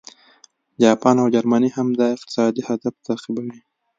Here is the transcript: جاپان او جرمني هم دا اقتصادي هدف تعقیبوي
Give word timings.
جاپان 0.81 1.15
او 1.21 1.27
جرمني 1.35 1.69
هم 1.75 1.87
دا 1.99 2.05
اقتصادي 2.15 2.61
هدف 2.69 2.93
تعقیبوي 3.07 3.59